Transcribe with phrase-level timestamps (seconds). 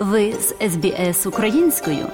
[0.00, 2.06] Ви з СБС українською.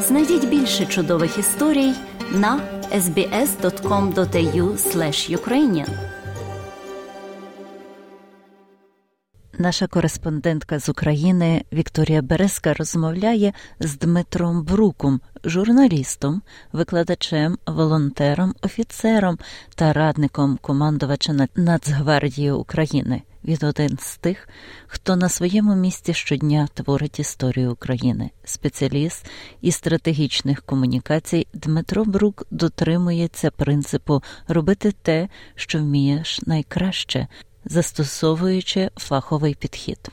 [0.00, 1.92] Знайдіть більше чудових історій
[2.32, 2.60] на
[2.92, 4.76] sbs.com.au
[5.36, 5.88] ukrainian
[9.58, 16.42] Наша кореспондентка з України Вікторія Березка розмовляє з Дмитром Бруком, журналістом,
[16.72, 19.38] викладачем, волонтером, офіцером
[19.74, 23.22] та радником командувача Нацгвардії України.
[23.46, 24.48] Він один з тих,
[24.86, 28.30] хто на своєму місці щодня творить історію України.
[28.44, 29.26] Спеціаліст
[29.60, 37.26] із стратегічних комунікацій Дмитро Брук дотримується принципу робити те, що вмієш найкраще,
[37.64, 40.10] застосовуючи фаховий підхід.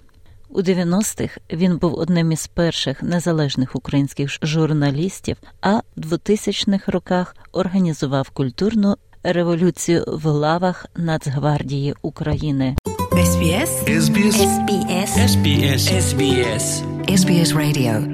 [0.49, 8.29] У 90-х він був одним із перших незалежних українських журналістів, а в 2000-х роках організував
[8.29, 12.75] культурну революцію в лавах Нацгвардії України.
[13.13, 18.12] SBS SBS SBS SBS SBS SBS Radio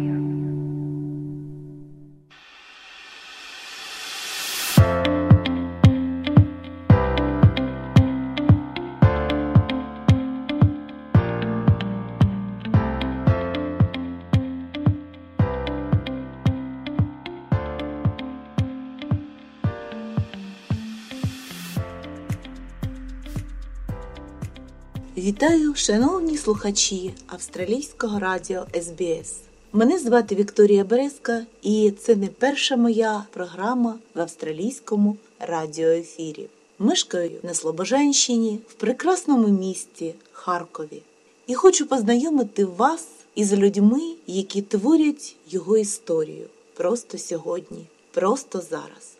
[25.29, 29.35] Вітаю, шановні слухачі австралійського радіо СБС.
[29.73, 36.47] Мене звати Вікторія Березка, і це не перша моя програма в австралійському радіоефірі.
[36.79, 41.01] Мешкаю на Слобожанщині в прекрасному місті Харкові.
[41.47, 49.13] І хочу познайомити вас із людьми, які творять його історію просто сьогодні, просто зараз.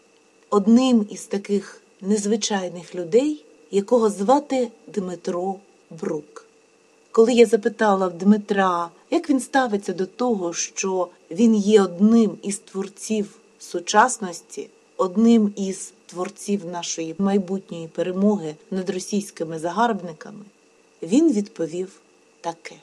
[0.49, 5.55] Одним із таких незвичайних людей, якого звати Дмитро
[5.89, 6.45] Брук.
[7.11, 12.59] Коли я запитала в Дмитра, як він ставиться до того, що він є одним із
[12.59, 20.45] творців сучасності, одним із творців нашої майбутньої перемоги над російськими загарбниками,
[21.01, 22.01] він відповів
[22.41, 22.75] таке.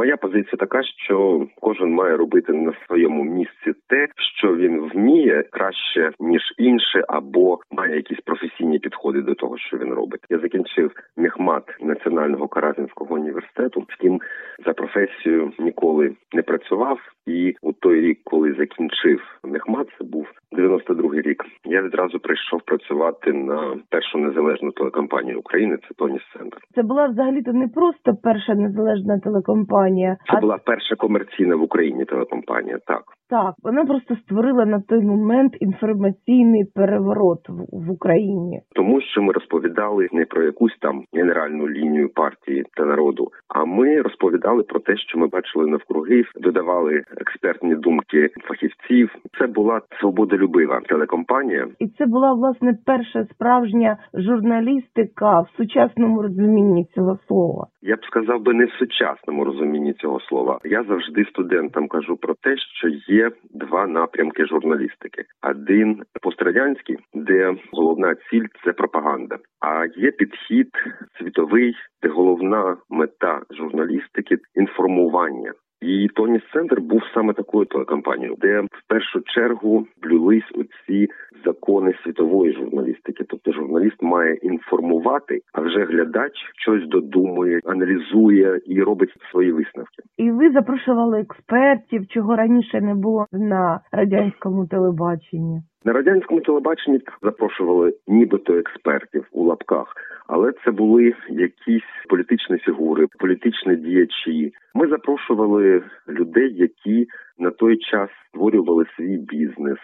[0.00, 6.10] Моя позиція така, що кожен має робити на своєму місці те, що він вміє краще
[6.20, 10.20] ніж інше, або має якісь професійні підходи до того, що він робить.
[10.30, 13.84] Я закінчив міхмат національного каразінського університету.
[13.88, 14.20] Втім,
[14.66, 16.98] за професією ніколи не працював.
[17.26, 21.44] І у той рік, коли закінчив мехмат, це був 92-й рік.
[21.64, 25.76] Я відразу прийшов працювати на першу незалежну телекомпанію України.
[25.76, 26.58] Це Тоніс Центр.
[26.74, 29.89] Це була взагалі то не просто перша незалежна телекомпанія.
[29.98, 30.40] Це а...
[30.40, 32.78] була перша комерційна в Україні телекомпанія.
[32.86, 39.22] Так так вона просто створила на той момент інформаційний переворот в, в Україні, тому що
[39.22, 44.80] ми розповідали не про якусь там генеральну лінію партії та народу, а ми розповідали про
[44.80, 49.14] те, що ми бачили навкруги, додавали експертні думки фахівців.
[49.38, 57.18] Це була свободолюбива телекомпанія, і це була власне перша справжня журналістика в сучасному розумінні цього
[57.28, 57.66] слова.
[57.82, 60.58] Я б сказав би не в сучасному розумінні цього слова.
[60.64, 68.14] Я завжди студентам кажу про те, що є два напрямки журналістики: один пострадянський, де головна
[68.30, 69.38] ціль це пропаганда.
[69.60, 70.70] А є підхід
[71.18, 75.52] світовий, де головна мета журналістики інформування.
[75.82, 81.08] І Тоніс Центр був саме такою телекомпанією, де в першу чергу блюлись оці
[81.44, 83.24] закони світової журналістики.
[83.28, 90.02] Тобто журналіст має інформувати, а вже глядач щось додумує, аналізує і робить свої висновки.
[90.16, 95.60] І ви запрошували експертів, чого раніше не було на радянському телебаченні.
[95.84, 99.94] На радянському телебаченні запрошували нібито експертів у лапках,
[100.30, 104.52] але це були якісь політичні фігури, політичні діячі.
[104.74, 107.06] Ми запрошували людей, які
[107.38, 109.78] на той час створювали свій бізнес,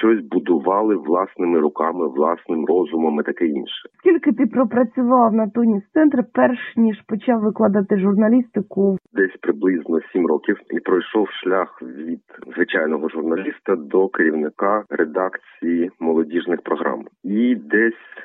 [0.00, 3.88] щось будували власними руками, власним розумом і таке інше.
[3.98, 8.98] Скільки ти пропрацював на тоні центр, перш ніж почав викладати журналістику?
[9.12, 12.20] Десь приблизно сім років і пройшов шлях від
[12.54, 18.15] звичайного журналіста до керівника редакції молодіжних програм, і десь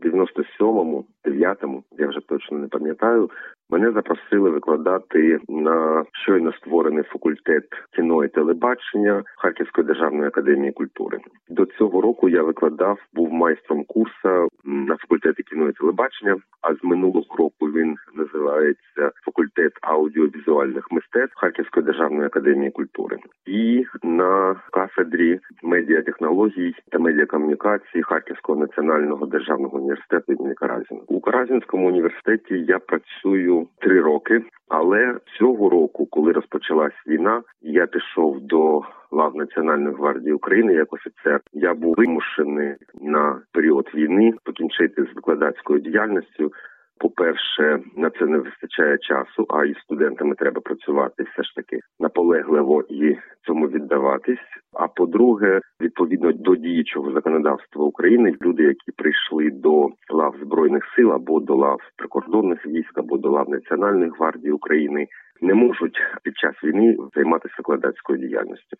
[0.00, 3.30] 97-му, 9-му, я вже точно не пам'ятаю,
[3.70, 7.64] мене запросили викладати на щойно створений факультет
[7.96, 11.18] кіно і телебачення Харківської державної академії культури.
[11.48, 16.36] До цього року я викладав, був майстром курсу на факультеті кіно і телебачення.
[16.62, 23.16] А з минулого року він називається факультет аудіовізуальних мистецтв Харківської державної академії культури.
[23.46, 31.00] І на кафедрі медіатехнологій та медіакомунікації Харківського національного державного університету імені Каразіна.
[31.06, 38.40] У Каразінському університеті я працюю три роки, але цього року, коли розпочалась війна, я пішов
[38.40, 41.40] до лав Національної гвардії України як офіцер.
[41.52, 46.52] Я був вимушений на період війни покінчити з викладацькою діяльністю.
[47.00, 52.84] По-перше, на це не вистачає часу, а і студентами треба працювати все ж таки наполегливо
[52.88, 53.16] і
[53.46, 54.46] цьому віддаватись.
[54.72, 61.40] А по-друге, відповідно до діючого законодавства України, люди, які прийшли до лав збройних сил або
[61.40, 65.06] до лав прикордонних військ, або до лав Національної гвардії України,
[65.40, 68.76] не можуть під час війни займатися викладацькою діяльністю.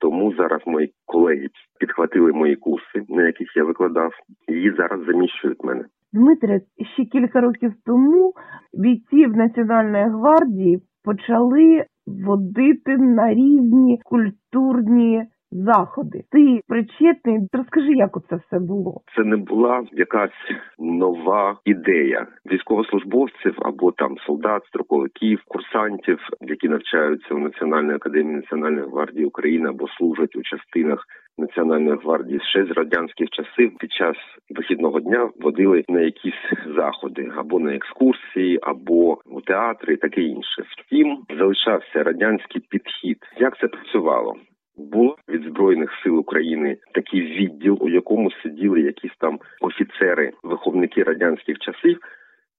[0.00, 1.48] Тому зараз мої колеги
[1.80, 4.12] підхватили мої курси, на яких я викладав,
[4.48, 5.84] і зараз заміщують мене.
[6.12, 6.60] Дмитре,
[6.94, 8.32] ще кілька років тому
[8.74, 16.22] бійців Національної гвардії почали водити на різні культурні заходи.
[16.30, 17.38] Ти причетний?
[17.52, 19.00] Розкажи, як це все було?
[19.16, 20.30] Це не була якась
[20.78, 29.24] нова ідея військовослужбовців або там солдат, строковиків, курсантів, які навчаються в Національній академії Національної гвардії
[29.24, 31.06] України або служать у частинах
[31.38, 34.16] Національної гвардії ще з радянських часів під час
[34.50, 40.62] вихідного дня водили на якісь заходи або на екскурсії, або у театри, і таке інше.
[40.68, 43.18] Втім, залишався радянський підхід.
[43.38, 44.36] Як це працювало?
[44.76, 51.58] Було від збройних сил України такий відділ, у якому сиділи якісь там офіцери, виховники радянських
[51.58, 51.98] часів,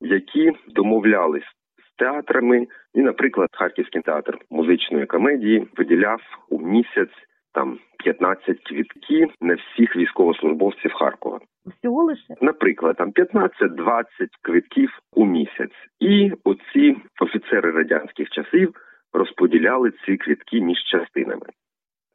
[0.02, 1.44] які домовлялись
[1.88, 2.68] з театрами.
[2.94, 7.16] І, наприклад, Харківський театр музичної комедії виділяв у місяць
[7.54, 11.40] там 15 квітків на всіх військовослужбовців Харкова.
[11.66, 14.04] Всього лише Наприклад, там 15-20
[14.42, 18.74] квитків у місяць, і оці офіцери радянських часів
[19.14, 21.46] розподіляли ці квітки між частинами.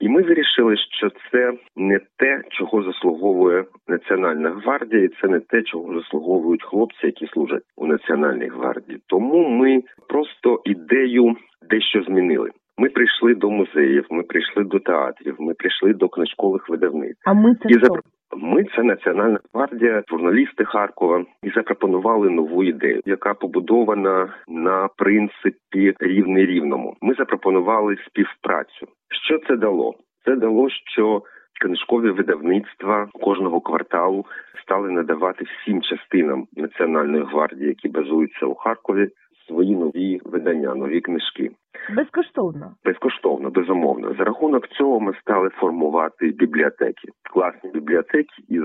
[0.00, 5.62] І ми вирішили, що це не те, чого заслуговує Національна гвардія, і це не те,
[5.62, 9.00] чого заслуговують хлопці, які служать у Національній гвардії.
[9.06, 11.36] Тому ми просто ідею
[11.70, 12.50] дещо змінили.
[12.78, 17.22] Ми прийшли до музеїв, ми прийшли до театрів, ми прийшли до книжкових видавництв.
[17.26, 17.86] а ми це І хто?
[17.86, 18.00] запро-
[18.36, 26.46] Ми це Національна гвардія, журналісти Харкова, і запропонували нову ідею, яка побудована на принципі рівний
[26.46, 26.96] рівному.
[27.02, 28.86] Ми запропонували співпрацю.
[29.24, 29.94] Що це дало?
[30.24, 31.22] Це дало, що
[31.60, 34.26] книжкові видавництва кожного кварталу
[34.62, 39.08] стали надавати всім частинам Національної гвардії, які базуються у Харкові,
[39.48, 41.50] свої нові видання, нові книжки.
[41.96, 42.74] Безкоштовно.
[42.84, 44.14] Безкоштовно, безумовно.
[44.18, 48.64] За рахунок цього ми стали формувати бібліотеки, класні бібліотеки із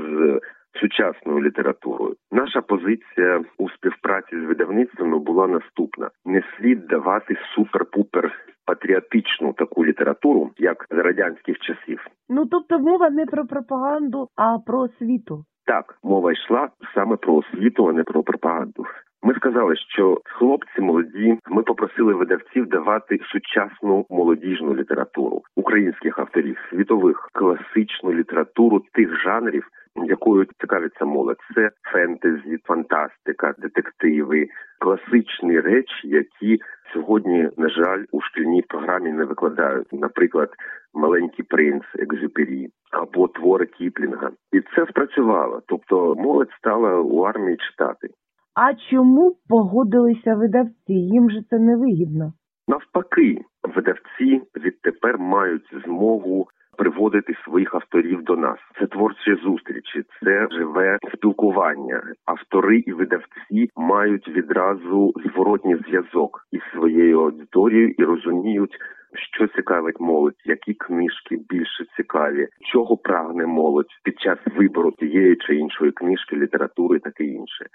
[0.81, 2.15] сучасною літературою.
[2.31, 8.31] Наша позиція у співпраці з видавництвами була наступна: не слід давати супер-пупер
[8.65, 12.07] патріотичну таку літературу, як з радянських часів.
[12.29, 15.45] Ну тобто мова не про пропаганду, а про освіту.
[15.65, 18.85] Так, мова йшла саме про освіту, а не про пропаганду.
[19.25, 21.39] Ми сказали, що хлопці молоді.
[21.47, 30.45] Ми попросили видавців давати сучасну молодіжну літературу українських авторів, світових класичну літературу тих жанрів, якою
[30.61, 31.37] цікавиться молодь.
[31.55, 34.47] Це фентезі, фантастика, детективи,
[34.79, 36.59] класичні речі, які
[36.93, 39.93] сьогодні, на жаль, у шкільній програмі не викладають.
[39.93, 40.49] Наприклад,
[40.93, 45.61] маленький принц Екзюпері або твори Кіплінга, і це спрацювало.
[45.67, 48.07] Тобто молодь стала у армії читати.
[48.55, 50.93] А чому погодилися видавці?
[50.93, 52.33] Їм же це не вигідно.
[52.67, 53.41] Навпаки,
[53.75, 58.59] видавці відтепер мають змогу приводити своїх авторів до нас.
[58.79, 62.03] Це творчі зустрічі, це живе спілкування.
[62.25, 68.77] Автори і видавці мають відразу зворотній зв'язок із своєю аудиторією і розуміють.
[69.15, 75.55] Що цікавить молодь, які книжки більше цікаві, чого прагне молодь під час вибору тієї чи
[75.55, 77.65] іншої книжки, літератури, таке інше.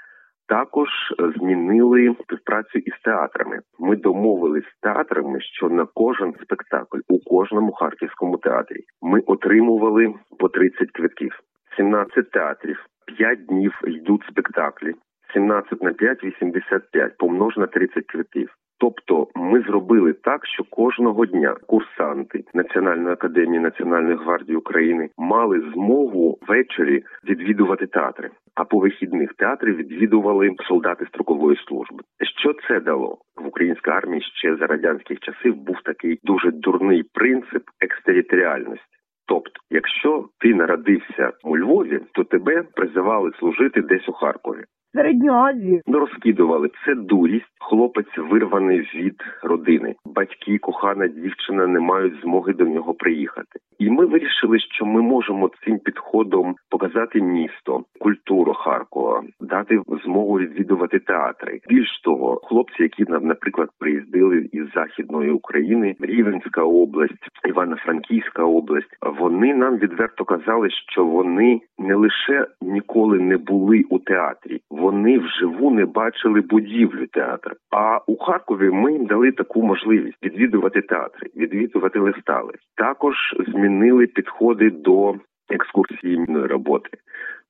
[0.49, 0.89] Також
[1.37, 3.61] змінили співпрацю із театрами.
[3.79, 10.49] Ми домовились з театрами, що на кожен спектакль у кожному харківському театрі ми отримували по
[10.49, 11.41] 30 квитків.
[11.77, 14.95] 17 театрів, 5 днів йдуть спектаклі.
[15.35, 18.55] 17 на 5– 85, помнож на 30 квитків.
[18.81, 26.39] Тобто ми зробили так, що кожного дня курсанти Національної академії Національної гвардії України мали змогу
[26.49, 28.31] ввечері відвідувати театри.
[28.55, 32.03] А по вихідних театри відвідували солдати строкової служби.
[32.41, 34.23] Що це дало в українській армії?
[34.23, 38.85] Ще за радянських часів був такий дуже дурний принцип екстериторіальності.
[39.27, 44.65] Тобто, якщо ти народився у Львові, то тебе призивали служити десь у Харкові.
[44.93, 45.81] Середню Азію.
[45.87, 47.47] Розкидували це дурість.
[47.61, 49.95] Хлопець вирваний від родини.
[50.05, 53.59] Батьки, кохана дівчина не мають змоги до нього приїхати.
[53.79, 60.99] І ми вирішили, що ми можемо цим підходом показати місто, культуру Харкова, дати змогу відвідувати
[60.99, 61.61] театри.
[61.69, 69.77] Більш того, хлопці, які наприклад, приїздили із західної України, Рівенська область, Івано-Франківська область, вони нам
[69.77, 76.41] відверто казали, що вони не лише ніколи не були у театрі вони вживу не бачили
[76.41, 77.57] будівлю театру.
[77.71, 82.53] А у Харкові ми їм дали таку можливість відвідувати театри, відвідувати листали.
[82.77, 83.15] Також
[83.49, 85.15] змінили підходи до
[85.51, 86.91] екскурсійної роботи.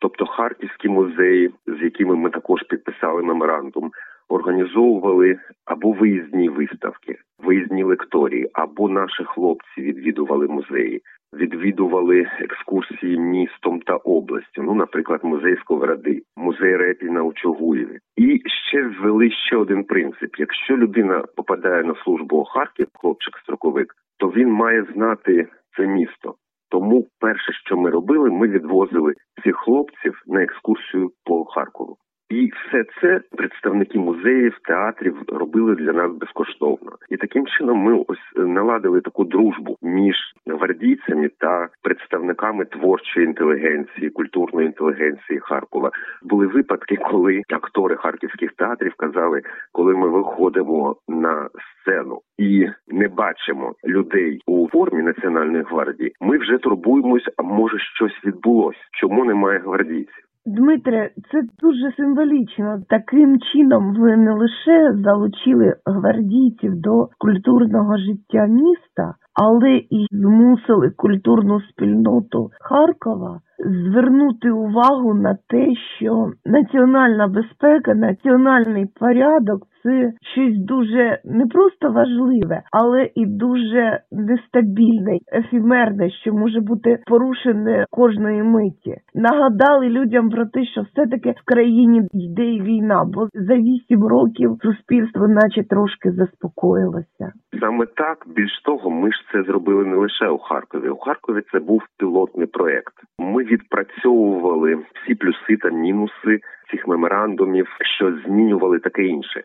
[0.00, 3.90] Тобто харківські музеї, з якими ми також підписали меморандум,
[4.28, 13.97] організовували або виїзні виставки, виїзні лекторії, або наші хлопці відвідували музеї відвідували екскурсії містом та
[13.97, 14.62] областю.
[14.62, 17.99] Ну, наприклад, музей Сковороди, музей Репіна у Чугуєві.
[18.16, 23.87] І ще ввели ще один принцип: якщо людина попадає на службу у Харків, хлопчик-строковик,
[24.18, 26.35] то він має знати це місто.
[26.70, 31.97] Тому перше, що ми робили, ми відвозили цих хлопців на екскурсію по Харкову.
[32.30, 36.92] І все це представники музеїв, театрів робили для нас безкоштовно.
[37.11, 40.16] І таким чином ми ось наладили таку дружбу між
[40.47, 45.90] гвардійцями та представниками творчої інтелігенції, культурної інтелігенції Харкова.
[46.23, 49.42] Були випадки, коли актори харківських театрів казали,
[49.73, 51.49] коли ми виходимо на
[51.80, 58.25] сцену і не бачимо людей у формі національної гвардії, ми вже турбуємось, а може щось
[58.25, 58.78] відбулося.
[58.92, 60.27] Чому немає гвардійців?
[60.49, 62.83] Дмитре, це дуже символічно.
[62.88, 71.61] Таким чином ви не лише залучили гвардійців до культурного життя міста, але і змусили культурну
[71.61, 75.66] спільноту Харкова звернути увагу на те,
[75.97, 85.18] що національна безпека, національний порядок це щось дуже не просто важливе, але і дуже нестабільне,
[85.33, 88.97] ефімерне, що може бути порушене кожної миті.
[89.14, 95.28] Нагадали людям про те, що все-таки в країні йде війна, бо за вісім років суспільство,
[95.28, 97.33] наче трошки заспокоїлося.
[97.61, 100.88] Саме так більш того, ми ж це зробили не лише у Харкові.
[100.88, 102.94] У Харкові це був пілотний проект.
[103.18, 107.66] Ми відпрацьовували всі плюси та мінуси цих меморандумів,
[107.99, 109.42] що змінювали таке інше.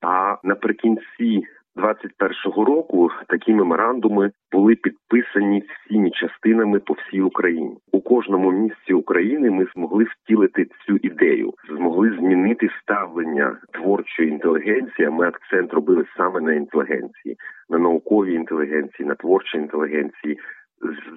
[0.00, 1.42] А наприкінці
[1.76, 7.76] 21-го року такі меморандуми були підписані всіми частинами по всій Україні.
[7.92, 15.10] У кожному місці України ми змогли втілити цю ідею, змогли змінити ставлення творчої інтелігенції.
[15.10, 17.36] Ми акцент робили саме на інтелігенції,
[17.68, 20.38] на науковій інтелігенції, на творчій інтелігенції,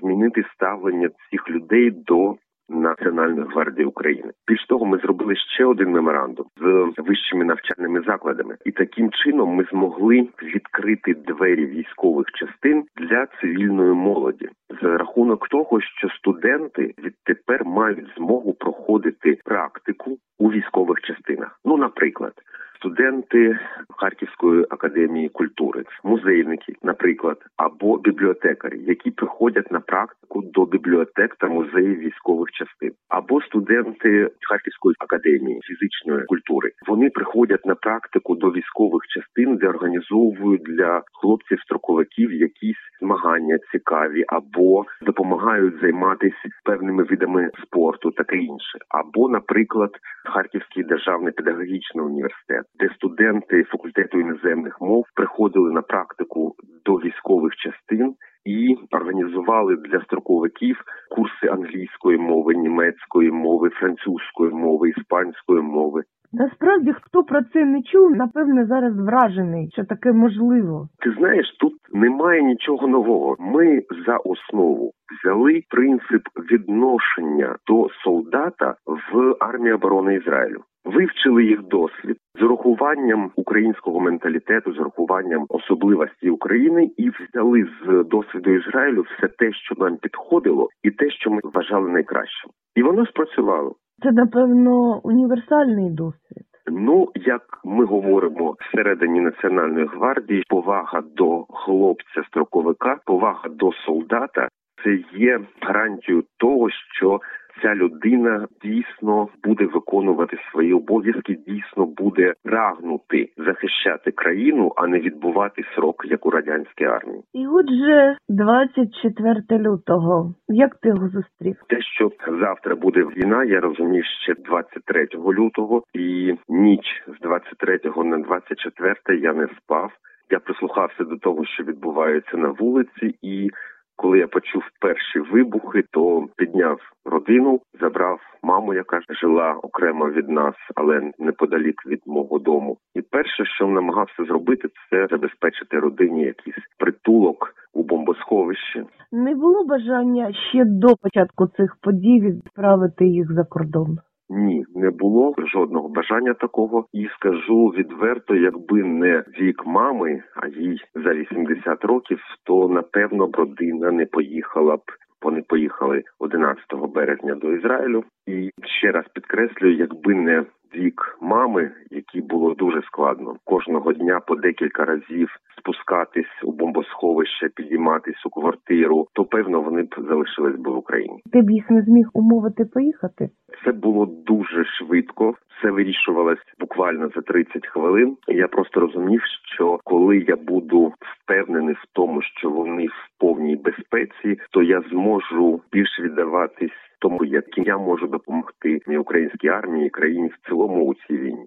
[0.02, 2.36] змінити ставлення цих людей до
[2.70, 4.32] Національної гвардії України.
[4.48, 9.66] Більш того, ми зробили ще один меморандум з вищими навчальними закладами, і таким чином ми
[9.72, 14.50] змогли відкрити двері військових частин для цивільної молоді
[14.82, 21.60] за рахунок того, що студенти відтепер мають змогу проходити практику у військових частинах.
[21.66, 22.34] Ну, наприклад
[22.78, 23.60] студенти
[23.98, 32.00] Харківської академії культури, музейники, наприклад, або бібліотекарі, які приходять на практику до бібліотек та музеїв
[32.00, 36.72] військових частин, або студенти Харківської академії фізичної культури.
[36.88, 44.26] Вони приходять на практику до військових частин, де організовують для хлопців строковиків якісь змагання цікаві,
[44.28, 49.92] або допомагають займатися певними видами спорту, таке інше, або, наприклад,
[50.26, 56.56] Харківський державний педагогічний університет де студенти факультету іноземних мов приходили на практику
[56.86, 60.82] до військових частин і організували для строковиків
[61.16, 66.04] курси англійської мови, німецької мови, французької мови, іспанської мови.
[66.34, 70.90] Насправді, хто про це не чув, напевне, зараз вражений, що таке можливо.
[71.00, 73.36] Ти знаєш, тут немає нічого нового.
[73.40, 76.22] Ми за основу взяли принцип
[76.52, 84.80] відношення до солдата в армії оборони Ізраїлю вивчили їх досвід з урахуванням українського менталітету, з
[84.80, 91.10] урахуванням особливості України, і взяли з досвіду Ізраїлю все те, що нам підходило, і те,
[91.10, 93.76] що ми вважали найкращим, і воно спрацювало.
[94.04, 96.44] Це напевно універсальний досвід.
[96.72, 104.48] Ну, як ми говоримо всередині національної гвардії, повага до хлопця строковика, повага до солдата
[104.84, 107.20] це є гарантією того, що
[107.62, 115.64] ця людина дійсно буде виконувати свої обов'язки, дійсно буде прагнути захищати країну, а не відбувати
[115.76, 117.22] срок як у радянській армії.
[117.34, 120.34] І отже, 24 лютого.
[120.48, 121.56] Як ти його зустрів?
[121.68, 128.18] Те, що завтра буде війна, я розумів ще 23 лютого, і ніч з 23 на
[128.18, 129.92] 24 я не спав.
[130.30, 133.50] Я прислухався до того, що відбувається на вулиці, і
[133.98, 140.56] коли я почув перші вибухи, то підняв родину, забрав маму, яка жила окремо від нас,
[140.76, 142.78] але неподалік від мого дому.
[142.96, 148.84] І перше, що намагався зробити, це забезпечити родині якийсь притулок у бомбосховищі.
[149.12, 153.98] Не було бажання ще до початку цих подій відправити їх за кордон.
[154.30, 156.86] Ні, не було жодного бажання такого.
[156.94, 163.36] І скажу відверто, якби не вік мами, а їй за 80 років, то напевно б
[163.36, 164.82] родина не поїхала б.
[165.22, 166.64] Вони поїхали 11
[166.96, 168.04] березня до Ізраїлю.
[168.28, 174.36] І ще раз підкреслюю, якби не вік мами, який було дуже складно кожного дня по
[174.36, 180.78] декілька разів спускатись у бомбосховище, підійматись у квартиру, то певно вони б залишились би в
[180.78, 181.22] Україні.
[181.32, 183.30] Ти б їх не зміг умовити поїхати?
[183.66, 185.34] Це було дуже швидко.
[185.60, 188.18] Все вирішувалось буквально за 30 хвилин.
[188.28, 189.22] Я просто розумів,
[189.56, 195.62] що коли я буду впевнений в тому, що вони в повній безпеці, то я зможу
[195.72, 201.18] більш віддаватись тому, яким я можу допомогти і українській армії країні в цілому у цій
[201.18, 201.46] війні.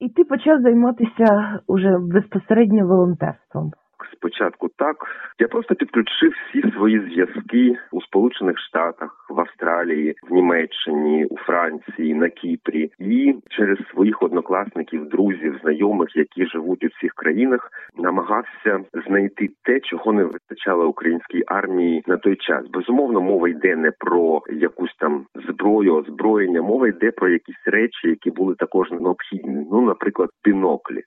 [0.00, 3.72] І ти почав займатися уже безпосередньо волонтерством.
[4.12, 4.96] Спочатку так
[5.38, 12.14] я просто підключив всі свої зв'язки у Сполучених Штатах, в Австралії, в Німеччині, у Франції,
[12.14, 19.48] на Кіпрі, і через своїх однокласників, друзів, знайомих, які живуть у цих країнах, намагався знайти
[19.62, 22.66] те, чого не вистачало українській армії на той час.
[22.72, 28.30] Безумовно, мова йде не про якусь там зброю, озброєння, мова йде про якісь речі, які
[28.30, 29.66] були також необхідні.
[29.72, 31.02] Ну, наприклад, біноклі.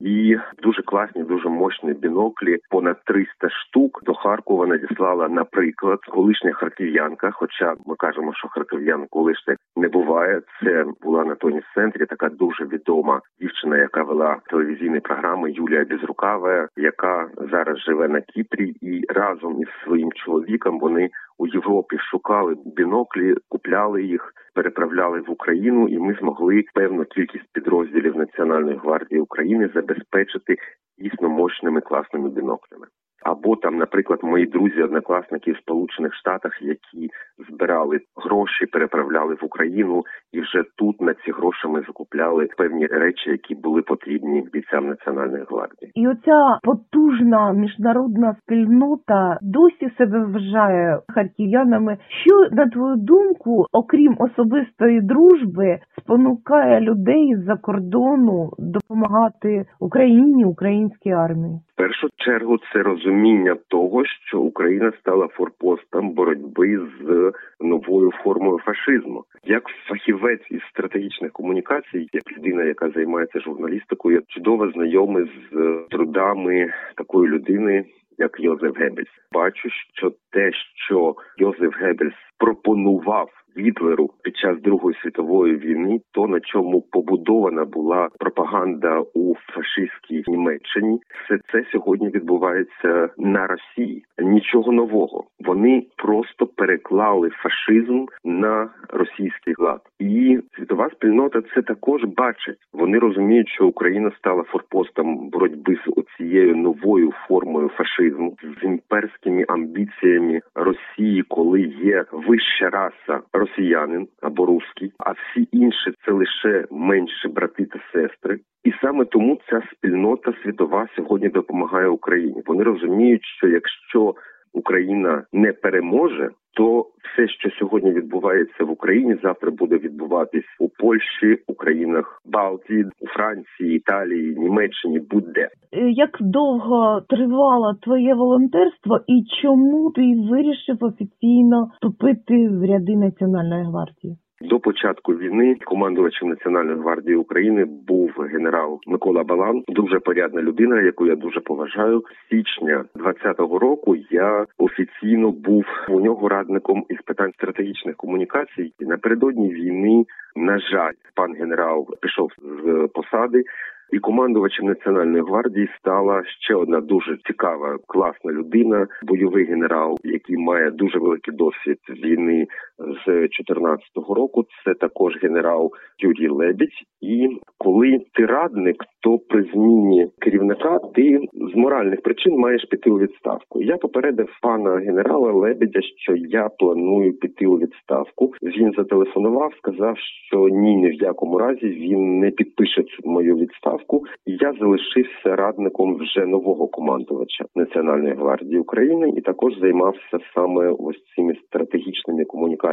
[0.00, 2.58] І дуже класні, дуже мощні біноклі.
[2.70, 7.30] Понад 300 штук до Харкова надіслала, наприклад, колишня харків'янка.
[7.30, 10.42] Хоча ми кажемо, що харків'ян колишня не буває.
[10.62, 16.68] Це була на тоні центрі така дуже відома дівчина, яка вела телевізійні програми Юлія Безрукава,
[16.76, 23.34] яка зараз живе на Кіпрі, і разом із своїм чоловіком вони у Європі шукали біноклі,
[23.48, 30.56] купляли їх, переправляли в Україну, і ми змогли певну кількість підрозділів Національної гвардії України забезпечити
[30.98, 32.86] дійсно мощними класними біноклями.
[33.24, 37.10] Або там, наприклад, мої друзі, однокласники в Сполучених Штатах, які
[37.48, 43.30] збирали гроші, переправляли в Україну, і вже тут на ці гроші ми закупляли певні речі,
[43.30, 45.92] які були потрібні бійцям національної гвардії.
[45.94, 51.96] І оця потужна міжнародна спільнота досі себе вважає харків'янами.
[52.08, 61.60] Що на твою думку, окрім особистої дружби, спонукає людей з-за кордону допомагати Україні, українській армії?
[61.74, 62.82] В першу чергу це
[63.14, 69.24] розуміння того, що Україна стала форпостом боротьби з новою формою фашизму.
[69.44, 76.72] Як фахівець із стратегічних комунікацій, як людина, яка займається журналістикою, я чудово знайомий з трудами
[76.96, 77.84] такої людини.
[78.18, 79.08] Як Йозеф Геббельс.
[79.32, 80.50] бачу, що те,
[80.86, 88.08] що Йозеф Геббельс пропонував Гітлеру під час Другої світової війни, то на чому побудована була
[88.18, 94.04] пропаганда у фашистській Німеччині, все це сьогодні відбувається на Росії.
[94.18, 95.24] Нічого нового.
[95.40, 102.58] Вони просто переклали фашизм на російський лад, і світова спільнота це також бачить.
[102.72, 110.40] Вони розуміють, що Україна стала форпостом боротьби з оцією новою формою фашизму з імперськими амбіціями
[110.54, 117.64] Росії, коли є вища раса росіянин або русський, а всі інші це лише менші брати
[117.64, 118.38] та сестри.
[118.64, 122.42] І саме тому ця спільнота світова сьогодні допомагає Україні.
[122.46, 124.14] Вони розуміють, що якщо
[124.52, 131.38] Україна не переможе, то все, що сьогодні відбувається в Україні, завтра буде відбуватись у Польщі,
[131.46, 135.48] у країнах Балтії, у Франції, Італії, Німеччині, будь-де.
[135.90, 144.16] Як довго тривало твоє волонтерство, і чому ти вирішив офіційно вступити в ряди Національної гвардії?
[144.44, 151.06] До початку війни командувачем Національної гвардії України був генерал Микола Балан, дуже порядна людина, яку
[151.06, 152.04] я дуже поважаю.
[152.30, 158.72] Січня 20-го року я офіційно був у нього радником із питань стратегічних комунікацій.
[158.78, 160.04] І напередодні війни,
[160.36, 162.30] на жаль, пан генерал пішов
[162.64, 163.44] з посади.
[163.92, 170.70] І командувачем національної гвардії стала ще одна дуже цікава, класна людина, бойовий генерал, який має
[170.70, 172.46] дуже великий досвід війни
[172.78, 174.44] з 2014 року.
[174.64, 176.82] Це також генерал Юрій Лебідь.
[177.00, 182.98] І коли ти радник, то при зміні керівника ти з моральних причин маєш піти у
[182.98, 183.62] відставку.
[183.62, 188.32] Я попередив пана генерала Лебедя, що я планую піти у відставку.
[188.42, 189.94] Він зателефонував, сказав,
[190.28, 194.04] що ні, ні в якому разі він не підпише мою відставку.
[194.26, 201.34] Я залишився радником вже нового командувача Національної гвардії України і також займався саме ось цими
[201.46, 202.63] стратегічними комунікаціями,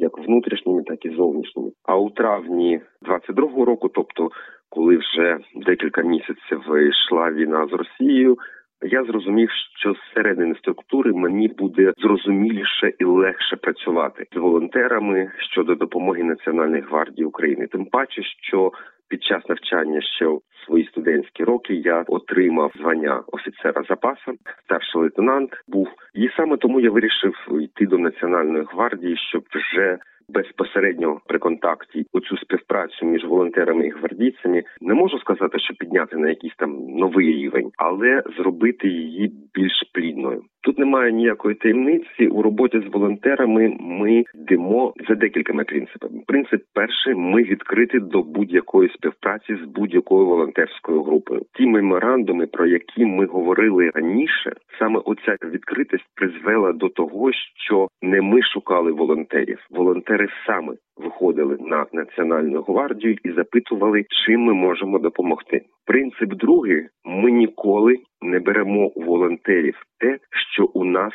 [0.00, 1.70] як внутрішніми, так і зовнішніми.
[1.84, 4.30] А у травні 22-го року, тобто
[4.70, 8.36] коли вже декілька місяців йшла війна з Росією.
[8.82, 16.22] Я зрозумів, що зсередини структури мені буде зрозуміліше і легше працювати з волонтерами щодо допомоги
[16.22, 17.66] Національної гвардії України.
[17.66, 18.72] Тим паче, що
[19.08, 24.32] під час навчання ще в свої студентські роки я отримав звання офіцера запасу,
[24.64, 31.20] старший лейтенант був, і саме тому я вирішив йти до національної гвардії, щоб вже безпосередньо
[31.26, 36.56] при контакті оцю співпрацю між волонтерами і гвардійцями не можу сказати, що підняти на якийсь
[36.56, 40.42] там новий рівень, але зробити її більш плідною.
[40.68, 43.76] Тут немає ніякої таємниці у роботі з волонтерами.
[43.80, 46.22] Ми йдемо за декількома принципами.
[46.26, 51.42] Принцип перший ми відкриті до будь-якої співпраці з будь-якою волонтерською групою.
[51.54, 57.30] Ті меморандуми, про які ми говорили раніше, саме оця відкритість призвела до того,
[57.66, 59.58] що не ми шукали волонтерів.
[59.70, 65.60] Волонтери саме виходили на національну гвардію і запитували, чим ми можемо допомогти.
[65.86, 70.18] Принцип другий: ми ніколи не беремо волонтерів те,
[70.54, 71.12] що у нас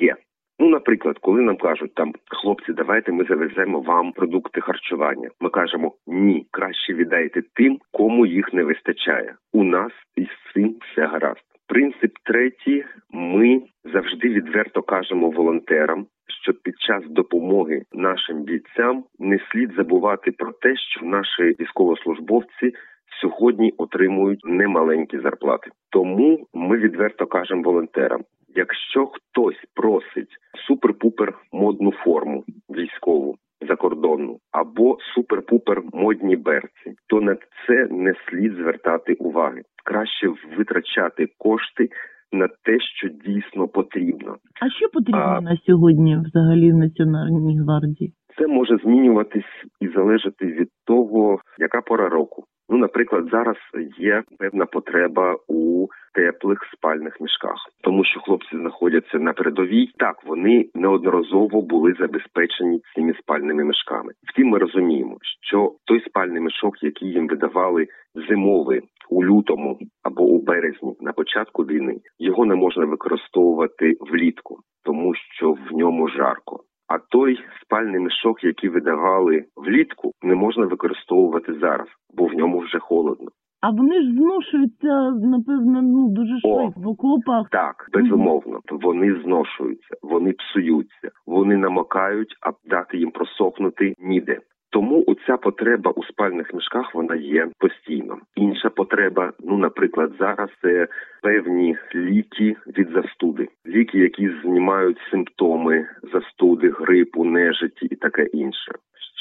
[0.00, 0.16] є.
[0.58, 5.30] Ну, наприклад, коли нам кажуть там хлопці, давайте ми завеземо вам продукти харчування.
[5.40, 9.34] Ми кажемо ні, краще віддайте тим, кому їх не вистачає.
[9.52, 11.44] У нас із цим все гаразд.
[11.66, 16.06] Принцип третій: ми завжди відверто кажемо волонтерам,
[16.42, 22.72] що під час допомоги нашим бійцям не слід забувати про те, що наші військовослужбовці
[23.20, 25.70] сьогодні отримують немаленькі зарплати.
[25.90, 28.20] Тому ми відверто кажемо волонтерам:
[28.56, 30.36] якщо хтось просить
[30.68, 33.36] супер-пупер модну форму військову.
[33.68, 39.62] Закордонну або супер-пупер модні берці, то на це не слід звертати уваги.
[39.84, 40.28] Краще
[40.58, 41.88] витрачати кошти
[42.32, 44.36] на те, що дійсно потрібно.
[44.62, 48.12] А що потрібно А- на сьогодні взагалі в Національній гвардії?
[48.38, 52.44] Це може змінюватись і залежати від того, яка пора року.
[52.68, 53.56] Ну, наприклад, зараз
[53.98, 59.90] є певна потреба у теплих спальних мішках, тому що хлопці знаходяться на передовій.
[59.96, 64.12] Так вони неодноразово були забезпечені цими спальними мішками.
[64.28, 67.86] Втім, ми розуміємо, що той спальний мішок, який їм видавали
[68.28, 75.14] зимовий у лютому або у березні на початку війни, його не можна використовувати влітку, тому
[75.14, 76.60] що в ньому жарко.
[76.90, 82.78] А той спальний мішок, який видавали влітку, не можна використовувати зараз, бо в ньому вже
[82.78, 83.28] холодно.
[83.60, 87.48] А вони ж зношуються, напевно, ну дуже швидко в окопах.
[87.50, 94.38] Так, безумовно, вони зношуються, вони псуються, вони намокають, а дати їм просохнути ніде.
[94.72, 98.18] Тому оця потреба у спальних мішках вона є постійно.
[98.36, 100.88] Інша потреба, ну наприклад, зараз це
[101.22, 108.72] певні ліки від застуди, ліки, які знімають симптоми застуди, грипу, нежиті і таке інше.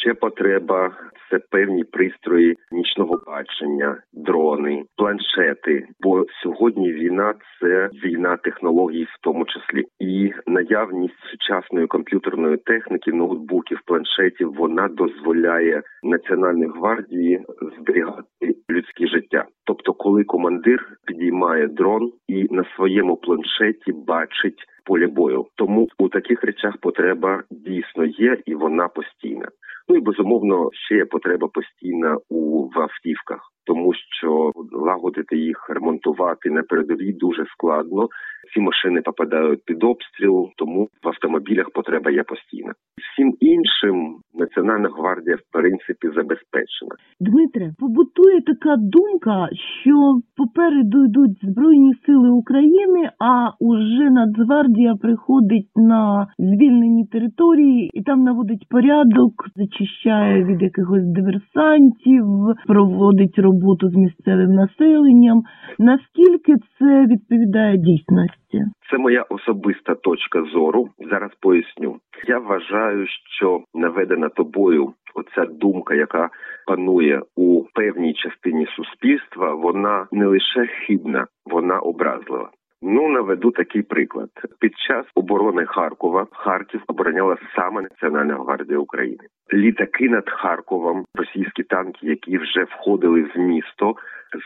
[0.02, 0.92] Ще потреба
[1.30, 5.88] це певні пристрої нічного бачення, дрони, планшети.
[6.00, 13.82] Бо сьогодні війна це війна технологій, в тому числі, і наявність сучасної комп'ютерної техніки, ноутбуків,
[13.86, 17.46] планшетів, вона дозволяє Національній гвардії
[17.80, 19.46] зберігати людське життя.
[19.66, 26.44] Тобто, коли командир підіймає дрон і на своєму планшеті бачить поле бою, тому у таких
[26.44, 29.48] речах потреба дійсно є, і вона постійна.
[29.90, 36.50] Ну і безумовно ще є потреба постійна у в автівках, тому що лагодити їх, ремонтувати
[36.50, 38.08] на передовій дуже складно.
[38.54, 42.74] Ці машини попадають під обстріл, тому в автомобілях потреба є постійна.
[43.02, 46.96] Всім іншим Національна гвардія в принципі забезпечена.
[47.20, 49.50] Дмитре, побутує така думка,
[49.82, 50.20] що
[50.60, 58.68] попереду йдуть Збройні Сили України, а уже Нацгвардія приходить на звільнені території і там наводить
[58.70, 62.26] порядок, зачищає від якихось диверсантів,
[62.68, 65.42] проводить роботу з місцевим населенням.
[65.80, 68.64] Наскільки це відповідає дійсності?
[68.92, 70.90] Це моя особиста точка зору.
[71.12, 71.96] Зараз поясню.
[72.28, 73.06] Я вважаю,
[73.38, 76.30] що наведена тобою оця думка, яка
[76.68, 82.50] панує у певній частині суспільства, вона не лише хибна, вона образлива.
[82.82, 84.30] Ну наведу такий приклад.
[84.60, 89.24] Під час оборони Харкова Харків обороняла саме Національна гвардія України.
[89.54, 93.96] Літаки над Харковом, російські танки, які вже входили в місто,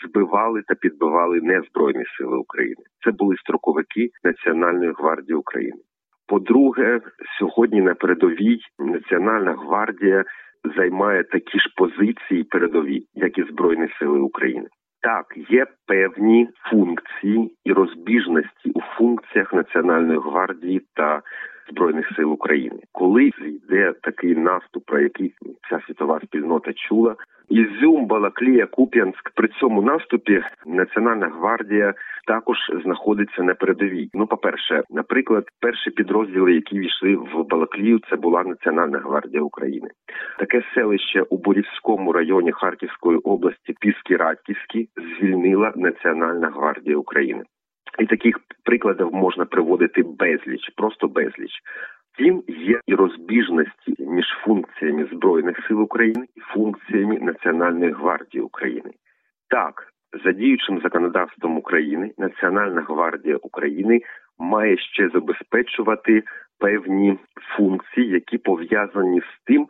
[0.05, 2.83] збивали та підбивали не збройні сили України.
[3.05, 5.79] Це були строковики Національної гвардії України.
[6.27, 7.01] По-друге,
[7.39, 10.23] сьогодні на передовій Національна гвардія
[10.77, 14.67] займає такі ж позиції передові, як і Збройні Сили України.
[15.01, 21.21] Так, є певні функції і розбіжності у функціях Національної гвардії та
[21.69, 22.79] збройних сил України.
[22.91, 27.15] Коли йде такий наступ, про який вся світова спільнота чула,
[27.49, 31.93] Ізюм, Балаклія, Куп'янськ при цьому наступі Національна гвардія
[32.27, 34.09] також знаходиться на передовій.
[34.13, 39.87] Ну, по перше, наприклад, перші підрозділи, які війшли в Балаклію, це була Національна гвардія України.
[40.39, 47.43] Таке селище у Борівському районі Харківської області Піски Радківські звільнила Національна гвардія України.
[47.99, 51.51] І таких прикладів можна приводити безліч, просто безліч.
[52.13, 58.91] Втім, є і розбіжності між функціями збройних сил України і функціями Національної гвардії України.
[59.49, 59.87] Так,
[60.23, 64.01] за діючим законодавством України Національна гвардія України
[64.39, 66.23] має ще забезпечувати
[66.59, 67.19] певні
[67.57, 69.67] функції, які пов'язані з тим,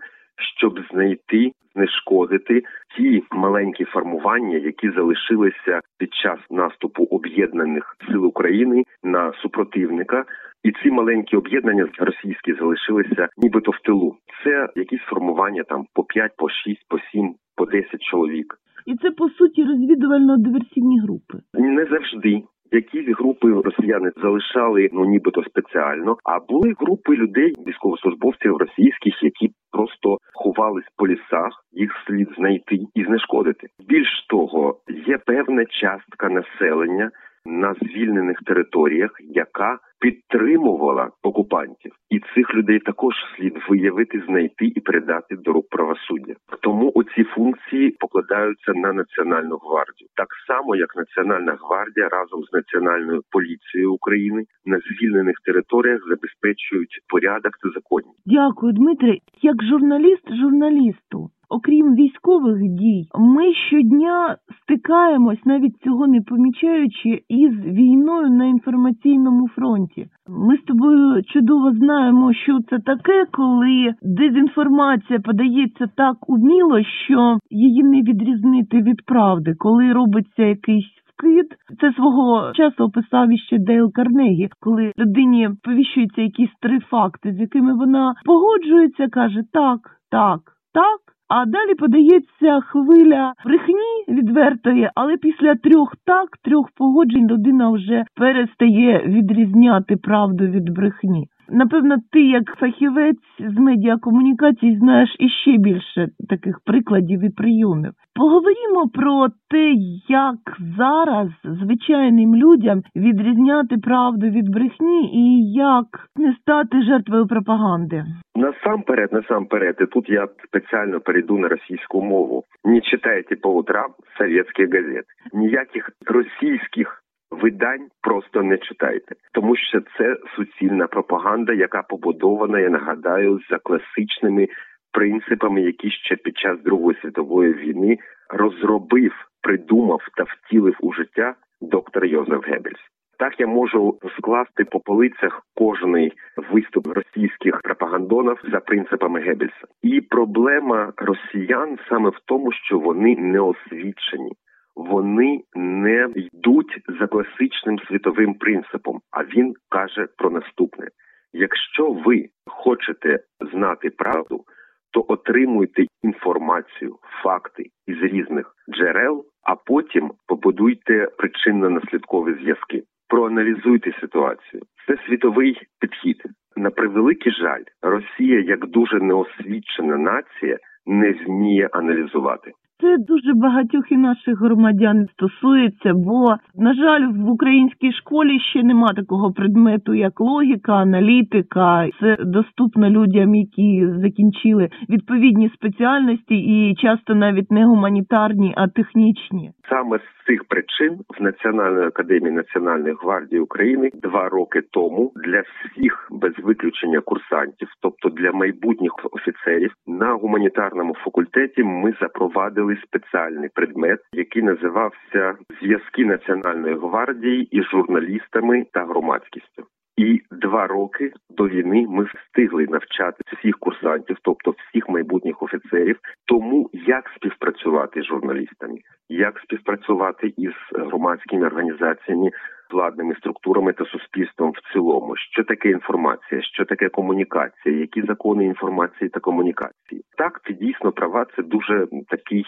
[0.58, 2.64] щоб знайти, знешкодити
[2.98, 10.26] ті маленькі формування, які залишилися під час наступу об'єднаних сил України на супротивника.
[10.64, 14.16] І ці маленькі об'єднання російські залишилися нібито в тилу.
[14.44, 18.56] Це якісь формування там по 5, по 6, по 7, по 10 чоловік.
[18.86, 21.38] І це по суті розвідувально-диверсійні групи.
[21.54, 22.44] Не завжди.
[22.74, 30.18] Якісь групи росіяни залишали ну нібито спеціально, а були групи людей, військовослужбовців російських, які просто
[30.34, 33.68] ховались по лісах, їх слід знайти і знешкодити.
[33.88, 37.12] Більш того, є певна частка населення
[37.46, 45.36] на звільнених територіях, яка підтримувала окупантів, і цих людей також слід виявити, знайти і передати
[45.36, 46.34] до рук правосуддя.
[46.62, 53.22] Тому оці функції покладаються на національну гвардію, так само як Національна гвардія разом з національною
[53.32, 58.22] поліцією України на звільнених територіях забезпечують порядок та законність.
[58.26, 59.18] Дякую, Дмитре.
[59.42, 61.30] Як журналіст журналісту.
[61.54, 70.08] Окрім військових дій, ми щодня стикаємось, навіть цього не помічаючи, із війною на інформаційному фронті.
[70.28, 77.84] Ми з тобою чудово знаємо, що це таке, коли дезінформація подається так уміло, що її
[77.84, 81.46] не відрізнити від правди, коли робиться якийсь вкид.
[81.82, 87.76] Це свого часу описав іще Дейл Карнегі, коли людині повіщуються якісь три факти, з якими
[87.76, 89.80] вона погоджується, каже так,
[90.12, 90.40] так,
[90.74, 91.03] так.
[91.36, 99.04] А далі подається хвиля брехні відвертої, але після трьох так, трьох погоджень людина вже перестає
[99.08, 101.28] відрізняти правду від брехні.
[101.50, 107.92] Напевно, ти, як фахівець з медіакомунікацій, знаєш іще більше таких прикладів і прийомів.
[108.16, 109.74] Поговоримо про те,
[110.08, 110.36] як
[110.78, 118.06] зараз звичайним людям відрізняти правду від брехні і як не стати жертвою пропаганди.
[118.36, 122.44] Насамперед, насамперед, і тут я спеціально перейду на російську мову.
[122.66, 125.06] Не читайте по утрам совєтських газет.
[125.34, 127.03] Ніяких російських
[127.42, 134.48] видань просто не читайте, тому що це суцільна пропаганда, яка побудована, я нагадаю, за класичними
[134.92, 137.98] принципами, які ще під час Другої світової війни
[138.30, 142.80] розробив, придумав та втілив у життя доктор Йозеф Геббельс.
[143.20, 146.14] Так я можу скласти по полицях кожний
[146.52, 149.66] виступ російських пропагандонів за принципами Геббельса.
[149.82, 154.32] І проблема росіян саме в тому, що вони не освічені.
[154.76, 159.00] Вони не йдуть за класичним світовим принципом.
[159.12, 160.88] А він каже про наступне:
[161.34, 163.20] якщо ви хочете
[163.52, 164.44] знати правду,
[164.92, 172.84] то отримуйте інформацію, факти із різних джерел, а потім побудуйте причинно-наслідкові зв'язки.
[173.08, 174.62] Проаналізуйте ситуацію.
[174.88, 176.24] Це світовий підхід.
[176.56, 182.52] На превеликий жаль, Росія, як дуже неосвічена нація, не вміє аналізувати.
[182.82, 188.94] Це дуже багатьох і наших громадян стосується, бо, на жаль, в українській школі ще нема
[188.94, 191.90] такого предмету, як логіка, аналітика.
[192.00, 199.52] Це доступно людям, які закінчили відповідні спеціальності і часто навіть не гуманітарні, а технічні.
[199.70, 206.08] Саме з цих причин в Національної академії Національної гвардії України два роки тому для всіх
[206.12, 214.44] без виключення курсантів, тобто для майбутніх офіцерів, на гуманітарному факультеті ми запровадили спеціальний предмет, який
[214.44, 219.64] називався Зв'язки Національної гвардії із журналістами та громадськістю.
[219.98, 226.70] І два роки до війни ми встигли навчати всіх курсантів, тобто всіх майбутніх офіцерів, тому
[226.74, 228.78] як співпрацювати з журналістами,
[229.10, 232.30] як співпрацювати із громадськими організаціями,
[232.74, 239.10] владними структурами та суспільством в цілому, що таке інформація, що таке комунікація, які закони інформації
[239.10, 240.02] та комунікації.
[240.18, 242.46] Так, це дійсно права, це дуже такий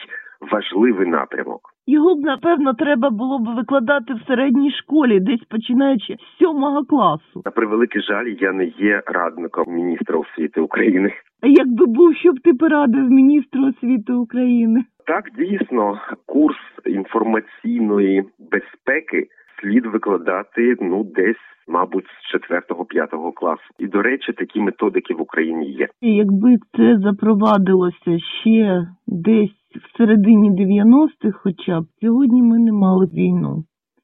[0.51, 1.61] важливий напрямок.
[1.87, 7.41] Його б напевно треба було б викладати в середній школі, десь починаючи з сьомого класу.
[7.45, 11.13] На превеликий жаль, я не є радником міністра освіти України.
[11.41, 14.83] А якби був, що б ти порадив міністру освіти України?
[15.07, 19.27] Так, дійсно, курс інформаційної безпеки
[19.61, 23.63] слід викладати ну десь, мабуть, з четвертого-п'ятого класу.
[23.79, 25.87] І до речі, такі методики в Україні є.
[26.01, 33.05] І Якби це запровадилося ще десь в середині 90-х, хоча б сьогодні ми не мали
[33.05, 33.63] війну.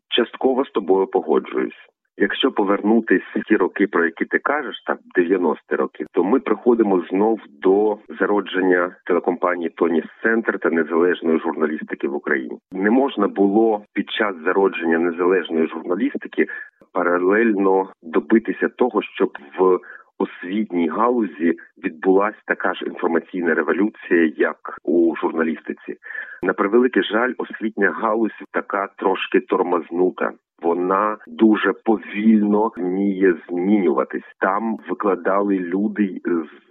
[0.10, 1.91] Частково з тобою погоджуюсь.
[2.22, 7.40] Якщо повернутися ті роки, про які ти кажеш, так 90-ті роки, то ми приходимо знов
[7.62, 12.58] до зародження телекомпанії Тоніс Центр та незалежної журналістики в Україні.
[12.72, 16.46] Не можна було під час зародження незалежної журналістики
[16.94, 19.80] паралельно добитися того, щоб в
[20.18, 21.54] освітній галузі
[21.84, 25.98] відбулася така ж інформаційна революція, як у журналістиці.
[26.44, 30.32] На превеликий жаль, освітня галузь така трошки тормознута.
[30.62, 34.36] Вона дуже повільно вміє змінюватись.
[34.40, 36.22] Там викладали люди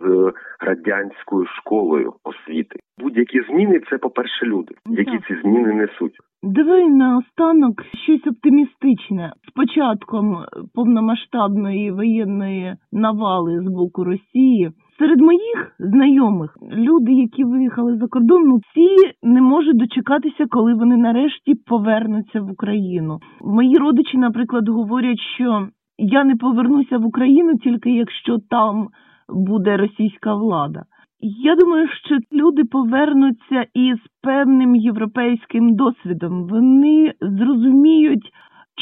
[0.00, 2.76] з радянською школою освіти.
[2.98, 6.16] Будь-які зміни це, по перше, люди, які ці зміни несуть.
[6.42, 9.32] Давай наостанок щось оптимістичне.
[9.48, 14.70] З початком повномасштабної воєнної навали з боку Росії.
[15.00, 20.96] Серед моїх знайомих люди, які виїхали за кордон, ну всі не можуть дочекатися, коли вони
[20.96, 23.18] нарешті повернуться в Україну.
[23.40, 28.88] Мої родичі, наприклад, говорять, що я не повернуся в Україну тільки якщо там
[29.28, 30.82] буде російська влада.
[31.20, 36.46] Я думаю, що люди повернуться із певним європейським досвідом.
[36.48, 38.32] Вони зрозуміють,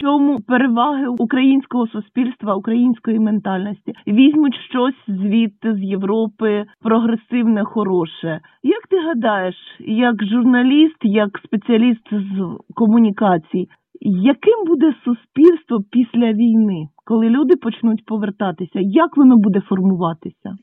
[0.00, 3.92] чому переваги українського суспільства, української ментальності.
[4.06, 8.40] Візьмуть щось звідти з Європи, прогресивне, хороше.
[8.62, 13.68] Як ти гадаєш, як журналіст, як спеціаліст з комунікацій,
[14.00, 18.78] яким буде суспільство після війни, коли люди почнуть повертатися?
[18.80, 20.56] Як воно буде формуватися?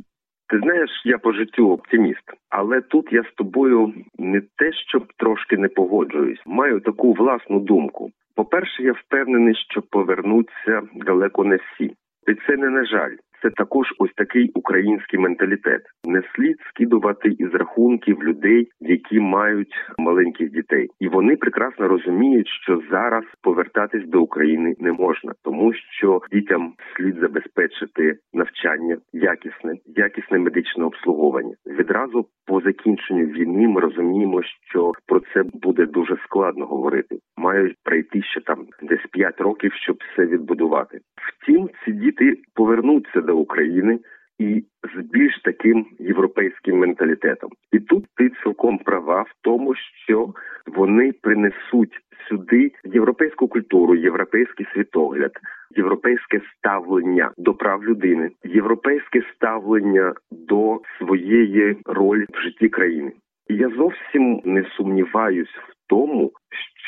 [0.48, 5.58] Ти знаєш, я по життю оптиміст, але тут я з тобою не те, щоб трошки
[5.58, 6.42] не погоджуюсь.
[6.46, 8.12] Маю таку власну думку.
[8.36, 11.86] По-перше, я впевнений, що повернуться далеко не всі,
[12.28, 13.16] і це не на жаль.
[13.42, 15.82] Це також ось такий український менталітет.
[16.06, 22.82] Не слід скидувати із рахунків людей, які мають маленьких дітей, і вони прекрасно розуміють, що
[22.92, 30.84] зараз повертатись до України не можна, тому що дітям слід забезпечити навчання, якісне, якісне медичне
[30.86, 31.56] обслуговування.
[31.66, 37.18] Відразу по закінченню війни ми розуміємо, що про це буде дуже складно говорити.
[37.38, 41.00] Мають пройти ще там десь 5 років, щоб все відбудувати.
[41.28, 44.00] Втім, ці діти повернуться до України
[44.40, 47.50] і з більш таким європейським менталітетом.
[47.72, 50.34] І тут ти цілком права в тому, що
[50.68, 55.32] вони принесуть сюди європейську культуру, європейський світогляд,
[55.76, 63.12] європейське ставлення до прав людини, європейське ставлення до своєї ролі в житті країни.
[63.50, 66.32] Я зовсім не сумніваюсь в тому,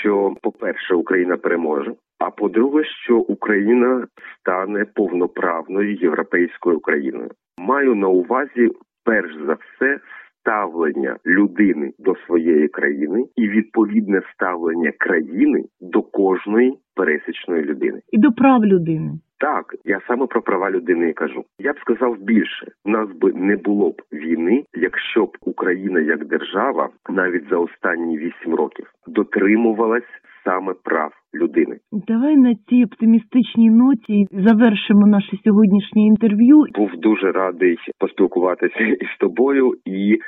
[0.02, 1.94] що, по-перше, Україна переможе.
[2.20, 4.08] А по-друге, що Україна
[4.40, 7.30] стане повноправною європейською країною.
[7.58, 8.70] Маю на увазі
[9.04, 10.00] перш за все
[10.40, 18.32] ставлення людини до своєї країни і відповідне ставлення країни до кожної пересічної людини і до
[18.32, 19.12] прав людини.
[19.40, 21.44] Так, я саме про права людини і кажу.
[21.60, 26.26] Я б сказав більше, у нас би не було б війни, якщо б Україна як
[26.26, 30.12] держава навіть за останні вісім років дотримувалась
[30.44, 31.78] саме прав людини.
[32.08, 36.64] Давай на цій оптимістичній ноті завершимо наше сьогоднішнє інтерв'ю.
[36.76, 40.20] Був дуже радий поспілкуватися із тобою і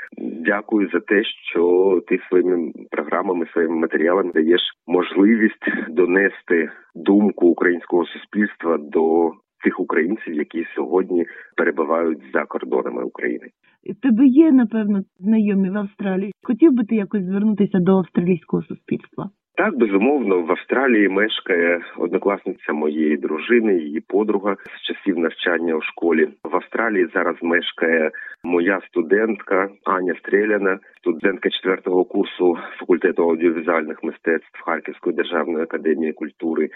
[0.46, 8.78] дякую за те, що ти своїми програмами, своїми матеріалами даєш можливість донести думку українського суспільства
[8.78, 9.32] до
[9.64, 11.26] тих українців, які сьогодні
[11.58, 13.48] перебувають за кордонами України.
[14.02, 16.32] Тебе є, напевно, знайомі в Австралії.
[16.44, 19.30] Хотів би ти якось звернутися до австралійського суспільства?
[19.60, 26.28] Так, безумовно, в Австралії мешкає однокласниця моєї дружини, її подруга з часів навчання у школі.
[26.44, 28.12] В Австралії зараз мешкає
[28.44, 36.70] моя студентка Аня Стріляна, студентка четвертого курсу факультету аудіовізуальних мистецтв Харківської державної академії культури.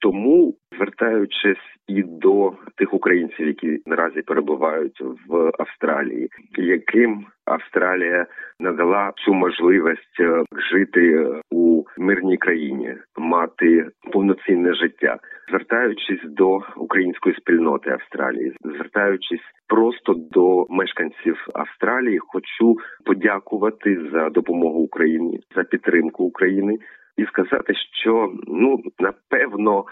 [0.00, 8.26] Тому, звертаючись і до тих українців, які наразі перебувають в Австралії, яким Австралія
[8.60, 15.18] надала цю можливість е, жити у мирній країні, мати повноцінне життя,
[15.48, 25.40] звертаючись до української спільноти Австралії, звертаючись просто до мешканців Австралії, хочу подякувати за допомогу Україні
[25.56, 26.78] за підтримку України
[27.18, 29.84] і сказати, що ну напевно.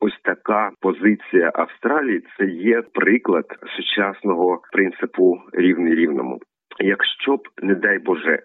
[0.00, 3.44] Ось така позиція Австралії це є приклад
[3.76, 6.38] сучасного принципу рівний рівному.
[6.80, 8.38] Якщо б, не дай Боже,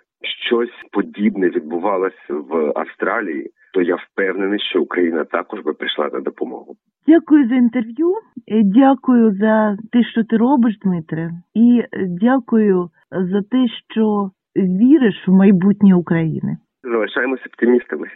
[0.49, 6.75] щось подібне відбувалося в Австралії, то я впевнений, що Україна також би прийшла на допомогу.
[7.07, 8.13] Дякую за інтерв'ю.
[8.47, 11.87] е, Дякую за те, що ти робиш, Дмитре, і е,
[12.21, 16.57] дякую за те, що віриш в майбутнє України.
[16.83, 18.07] Залишаємося оптимістами.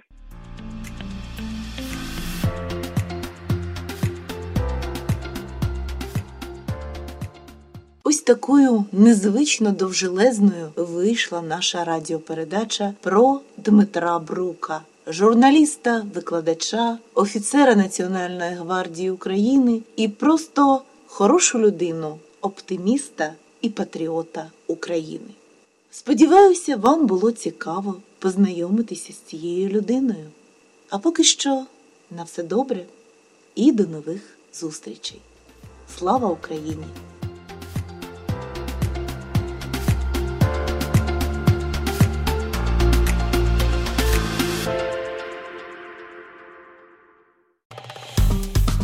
[8.09, 19.11] Ось такою незвично довжелезною вийшла наша радіопередача про Дмитра Брука, журналіста, викладача, офіцера Національної гвардії
[19.11, 25.29] України і просто хорошу людину, оптиміста і патріота України.
[25.91, 30.27] Сподіваюся, вам було цікаво познайомитися з цією людиною.
[30.89, 31.65] А поки що
[32.11, 32.85] на все добре
[33.55, 34.21] і до нових
[34.53, 35.19] зустрічей.
[35.97, 36.85] Слава Україні!